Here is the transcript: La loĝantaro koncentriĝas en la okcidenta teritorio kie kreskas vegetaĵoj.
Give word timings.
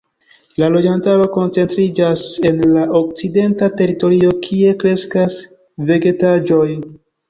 La 0.61 0.69
loĝantaro 0.75 1.27
koncentriĝas 1.35 2.25
en 2.51 2.65
la 2.79 2.87
okcidenta 3.03 3.71
teritorio 3.85 4.35
kie 4.49 4.77
kreskas 4.85 5.43
vegetaĵoj. 5.95 6.69